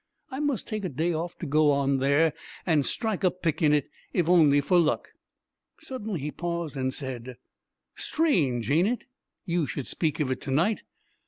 [0.31, 2.33] I must take a day off to go on there
[2.65, 5.09] and strike a pick in it, if only for luck."
[5.79, 7.37] Suddenly he paused and said,
[7.95, 9.03] "Strange, ain't it,
[9.45, 10.81] you should speak of it to night?